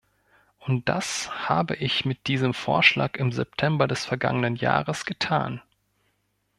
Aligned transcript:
Und 0.57 0.89
das 0.89 1.29
habe 1.47 1.75
ich 1.75 2.05
mit 2.05 2.25
diesem 2.25 2.55
Vorschlag 2.55 3.17
im 3.17 3.31
September 3.31 3.87
des 3.87 4.03
vergangenen 4.03 4.55
Jahres 4.55 5.05
getan. 5.05 5.61